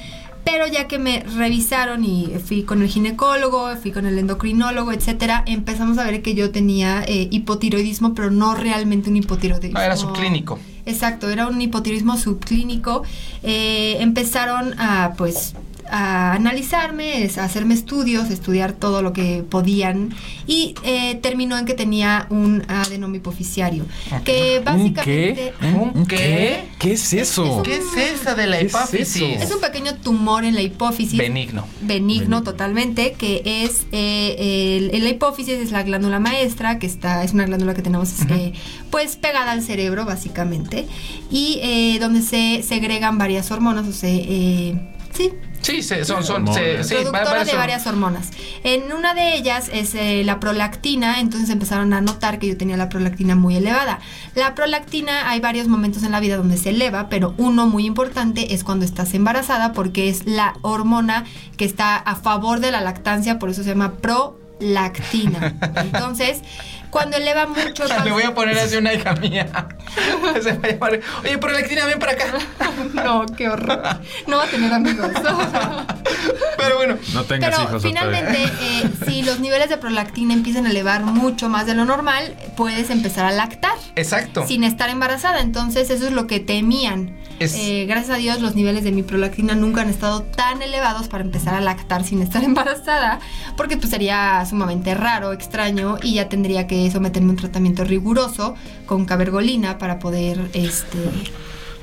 [0.45, 5.43] Pero ya que me revisaron y fui con el ginecólogo, fui con el endocrinólogo, etcétera,
[5.45, 9.77] empezamos a ver que yo tenía eh, hipotiroidismo, pero no realmente un hipotiroidismo.
[9.77, 10.61] Ah, era subclínico.
[10.87, 13.03] Exacto, era un hipotiroidismo subclínico.
[13.43, 15.55] Eh, empezaron a, pues,
[15.91, 20.15] a analizarme, es, a hacerme estudios, estudiar todo lo que podían
[20.47, 23.85] y eh, terminó en que tenía un adenoma hipoficiario.
[24.25, 25.53] Que básicamente...
[25.75, 26.65] ¿Un qué?
[26.79, 27.63] ¿Qué es eso?
[27.63, 29.43] ¿Qué es esa de la ¿Qué es hipófisis?
[29.43, 31.19] Es un pequeño tumor en la hipófisis.
[31.19, 31.67] Benigno.
[31.83, 37.33] Benigno totalmente, que es eh, el- la hipófisis es la glándula maestra, que está, es
[37.33, 38.53] una glándula que tenemos eh,
[38.91, 40.87] pues pegada al cerebro básicamente,
[41.31, 44.75] y eh, donde se segregan varias hormonas, o sea, eh,
[45.17, 47.11] sí, Sí, se- son, son, se- sí, de
[47.57, 48.31] varias hormonas.
[48.63, 52.77] En una de ellas es eh, la prolactina, entonces empezaron a notar que yo tenía
[52.77, 53.99] la prolactina muy elevada.
[54.37, 58.55] La prolactina hay varios momentos en la vida donde se eleva, pero uno muy importante
[58.55, 61.25] es cuando estás embarazada porque es la hormona
[61.57, 63.95] que está a favor de la lactancia, por eso se llama
[64.61, 65.57] prolactina.
[65.77, 66.43] Entonces,
[66.91, 67.85] cuando eleva mucho...
[68.05, 69.47] Le voy a poner así una hija mía.
[70.43, 72.25] Se va a llamar, Oye, prolactina, ven para acá.
[72.95, 73.83] No, qué horror.
[74.27, 75.11] No va a tener amigos.
[76.57, 80.71] Pero bueno, No tengas Pero hijos finalmente, eh, si los niveles de prolactina empiezan a
[80.71, 84.47] elevar mucho más de lo normal, puedes empezar a lactar exacto.
[84.47, 85.41] sin estar embarazada.
[85.41, 87.17] Entonces, eso es lo que temían.
[87.39, 91.09] Es- Eh, gracias a Dios, los niveles de mi prolactina nunca han estado tan elevados
[91.09, 93.21] para empezar a lactar sin estar embarazada,
[93.57, 98.55] porque pues sería sumamente raro, extraño, y ya tendría que someterme a un tratamiento riguroso
[98.87, 100.99] con cabergolina para poder, este,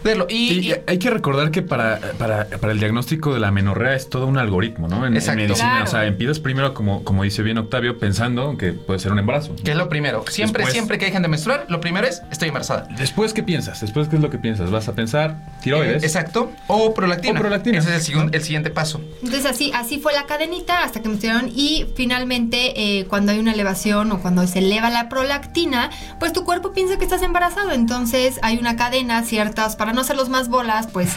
[0.04, 0.28] Verlo.
[0.30, 3.96] Y, Sí, y- hay que recordar que para, para, para el diagnóstico de la menorrea
[3.96, 5.06] es todo un algoritmo, ¿no?
[5.08, 5.84] En, en medicina, Claro.
[5.86, 9.56] o sea, empiezas primero, como, como dice bien Octavio, pensando que puede ser un embarazo.
[9.64, 10.24] ¿Qué es lo primero?
[10.30, 12.88] Siempre, Después- siempre que dejan de menstruar, lo primero es, estoy embarazada.
[12.98, 13.82] Después, ¿qué piensas?
[13.82, 14.70] Después, ¿qué es lo que piensas?
[14.72, 16.04] ¿Vas a pensar tiroides?
[16.04, 16.52] Eh, exacto.
[16.68, 17.40] O prolactina.
[17.40, 17.80] O prolactina.
[17.80, 19.02] Ese es el, segun- el siguiente paso.
[19.24, 23.40] Entonces así, así fue la cadenita hasta que me estudiaron y finalmente eh, cuando hay
[23.40, 25.90] una elevación o cuando se eleva la prolactina,
[26.20, 30.30] pues tu cuerpo piensa que estás embarazado, entonces hay una cadena, ciertas, para no hacerlos
[30.30, 31.12] más bolas, pues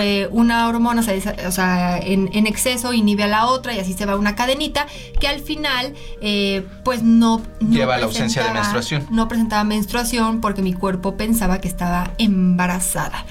[0.00, 3.78] eh, una hormona se desa- o sea, en, en exceso inhibe a la otra y
[3.78, 4.86] así se va una cadenita
[5.20, 9.06] que al final eh, pues no, no Lleva a la ausencia de menstruación.
[9.10, 13.24] No presentaba menstruación porque mi cuerpo pensaba que estaba embarazada.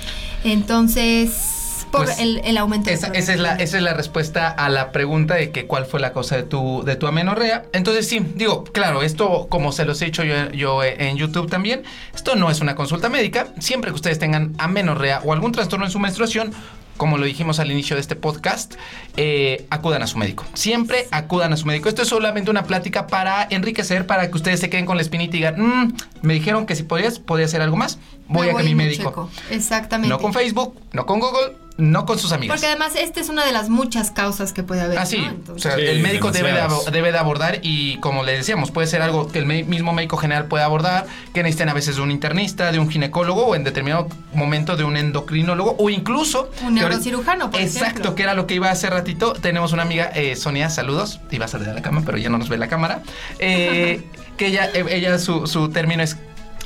[0.43, 1.60] Entonces,
[1.91, 4.69] por Pues, el, el aumento de Esa, esa es la, esa es la respuesta a
[4.69, 7.65] la pregunta de que cuál fue la causa de tu, de tu amenorrea.
[7.73, 11.83] Entonces, sí, digo, claro, esto, como se los he dicho yo, yo en YouTube también,
[12.15, 13.47] esto no es una consulta médica.
[13.59, 16.51] Siempre que ustedes tengan amenorrea o algún trastorno en su menstruación,
[16.97, 18.75] como lo dijimos al inicio de este podcast,
[19.17, 20.45] eh, acudan a su médico.
[20.53, 21.89] Siempre acudan a su médico.
[21.89, 25.35] Esto es solamente una plática para enriquecer, para que ustedes se queden con la espinita
[25.35, 27.97] y digan, "Mm, me dijeron que si podías, podía hacer algo más.
[28.27, 29.09] Voy a que mi médico.
[29.09, 29.29] checo.
[29.49, 30.09] Exactamente.
[30.09, 32.55] No con Facebook, no con Google, no con sus amigas.
[32.55, 34.99] Porque además esta es una de las muchas causas que puede haber.
[34.99, 35.17] Ah, sí.
[35.17, 35.55] ¿no?
[35.55, 38.87] O sea, Sí, el médico debe de, debe de abordar y como le decíamos, puede
[38.87, 42.11] ser algo que el mismo médico general puede abordar, que necesiten a veces de un
[42.11, 46.51] internista, de un ginecólogo o en determinado momento de un endocrinólogo o incluso...
[46.63, 48.15] Un neurocirujano, por Exacto, ejemplo.
[48.15, 49.33] que era lo que iba hace ratito.
[49.33, 51.19] Tenemos una amiga, eh, Sonia, saludos.
[51.31, 53.01] Iba a salir a la cama, pero ya no nos ve la cámara.
[53.39, 54.03] Eh,
[54.37, 56.17] que ella, eh, ella su, su término es...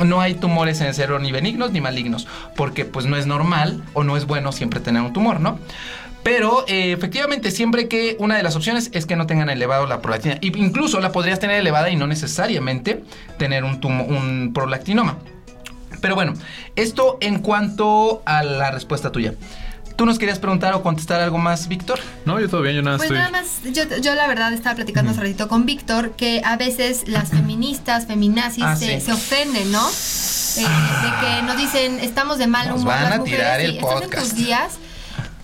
[0.03, 3.83] No hay tumores en el cerebro ni benignos ni malignos, porque pues no es normal
[3.93, 5.57] o no es bueno siempre tener un tumor, ¿no?
[6.23, 10.01] Pero eh, efectivamente, siempre que una de las opciones es que no tengan elevado la
[10.01, 10.37] prolactina.
[10.41, 13.03] Y incluso la podrías tener elevada y no necesariamente
[13.37, 15.19] tener un, tumo- un prolactinoma.
[16.01, 16.33] Pero bueno,
[16.75, 19.35] esto en cuanto a la respuesta tuya.
[19.95, 21.99] ¿Tú nos querías preguntar o contestar algo más, Víctor?
[22.25, 23.17] No, yo todo bien, yo nada Pues estoy...
[23.17, 27.07] nada más, yo, yo la verdad estaba platicando hace ratito con Víctor que a veces
[27.07, 29.05] las feministas, feminazis Ah, se, sí.
[29.05, 29.87] se ofenden, ¿no?
[29.87, 33.59] Eh, de que nos dicen, estamos de mal Nos humor van las a mujeres tirar
[33.61, 34.23] el y estás en podcast.
[34.23, 34.73] tus días.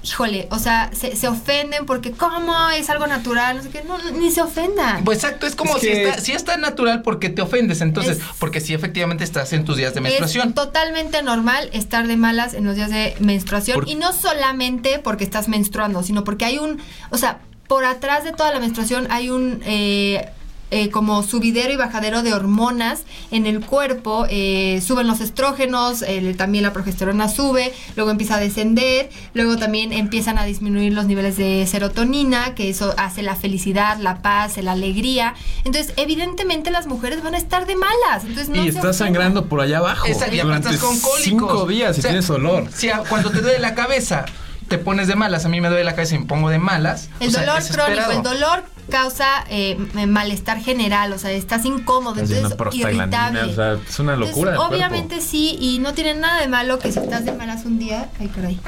[0.03, 3.57] Híjole, o sea, se, se ofenden porque ¿cómo es algo natural?
[3.57, 5.03] No sé qué, no, ni se ofendan.
[5.03, 7.81] Pues exacto, es como Es si, que- está, si es tan natural porque te ofendes.
[7.81, 10.53] Entonces, Es- porque si efectivamente estás en tus días de Es menstruación.
[10.53, 15.23] totalmente normal estar de malas en los días de menstruación Por- y no solamente porque
[15.23, 16.79] estás menstruando, sino porque hay un,
[17.11, 20.27] o sea, por atrás de toda la menstruación hay un eh,
[20.71, 26.35] eh, como subidero y bajadero de hormonas en el cuerpo, eh, suben los estrógenos, el-
[26.37, 31.37] también la progesterona sube, luego empieza a descender, luego también empiezan a disminuir los niveles
[31.37, 35.33] de serotonina, que eso hace la felicidad, la paz, la alegría.
[35.65, 38.23] Entonces, evidentemente las mujeres van a estar de malas.
[38.23, 40.07] Entonces, no y se estás sangrando por allá abajo.
[40.07, 41.21] Esa- y aparte durante estás con cólicos.
[41.23, 42.69] cinco días y O sea, tienes olor.
[43.09, 44.25] Cuando te duele la cabeza,
[44.67, 45.43] te pones de malas.
[45.45, 47.09] A mí me duele la cabeza y me pongo de malas.
[47.19, 52.19] El o sea, dolor crónico, el dolor causa eh, malestar general, o sea, estás incómodo,
[52.19, 53.41] entonces prostaglandina, irritable.
[53.41, 54.51] o sea, es una locura.
[54.51, 57.79] Entonces, obviamente sí, y no tiene nada de malo que si estás de malas un
[57.79, 58.59] día, ay caray,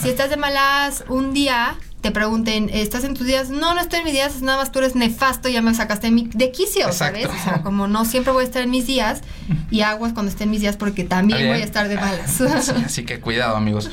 [0.00, 3.50] si estás de malas un día, te pregunten, ¿estás en tus días?
[3.50, 6.10] No, no estoy en mis días, nada más tú eres nefasto, ya me sacaste de,
[6.10, 7.26] mi, de quicio, ¿sabes?
[7.26, 9.22] O sea, como no siempre voy a estar en mis días
[9.70, 12.40] y aguas cuando esté en mis días porque también voy a estar de malas.
[12.40, 13.88] así que cuidado, amigos.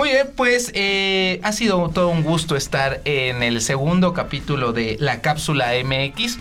[0.00, 4.96] Muy bien, pues eh, ha sido todo un gusto estar en el segundo capítulo de
[4.98, 6.38] la cápsula MX.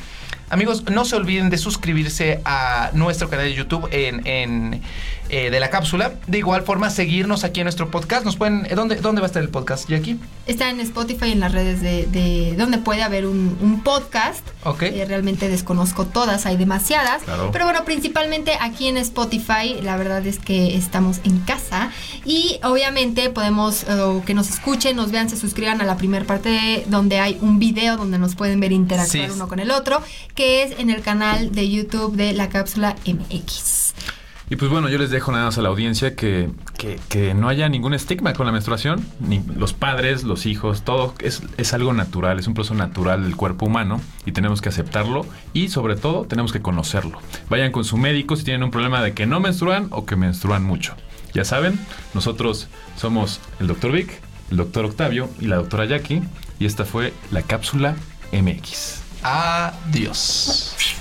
[0.49, 4.81] Amigos, no se olviden de suscribirse a nuestro canal de YouTube en,
[5.29, 6.13] eh, de la cápsula.
[6.25, 8.25] De igual forma, seguirnos aquí en nuestro podcast.
[8.25, 10.17] Nos pueden, eh, ¿dónde, ¿Dónde va a estar el podcast, Jackie?
[10.47, 14.45] Está en Spotify, en las redes de, donde puede haber un, podcast.
[14.63, 14.81] Ok.
[14.81, 17.21] Eh, realmente desconozco todas, hay demasiadas.
[17.51, 21.91] Pero bueno, principalmente aquí en Spotify, la verdad es que estamos en casa.
[22.25, 23.85] Y obviamente podemos
[24.25, 27.97] que nos escuchen, nos vean, se suscriban a la primera parte donde hay un video
[27.97, 30.01] donde nos pueden ver interactuar uno con el otro,
[30.33, 33.93] que es en el canal de YouTube de la cápsula MX.
[34.51, 36.49] Y pues bueno, yo les dejo nada más a la audiencia que,
[37.09, 41.43] que, no haya ningún estigma con la menstruación, ni los padres, los hijos, todo es,
[41.57, 45.69] es algo natural, es un proceso natural del cuerpo humano y tenemos que aceptarlo y
[45.69, 47.19] sobre todo tenemos que conocerlo.
[47.49, 50.63] Vayan con su médico si tienen un problema de que no menstruan o que menstruan
[50.63, 50.95] mucho.
[51.31, 51.77] Ya saben,
[52.15, 56.23] nosotros somos el doctor Vic, el doctor Octavio y la doctora Jackie
[56.59, 57.95] y esta fue la cápsula
[58.31, 59.01] MX.
[59.21, 60.98] Adiós.